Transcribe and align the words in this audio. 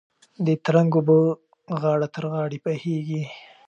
د 0.45 0.47
ترنګ 0.65 0.91
اوبه 0.97 1.17
غاړه 1.81 2.07
تر 2.15 2.25
غاړې 2.33 2.57
بهېږي. 2.63 3.21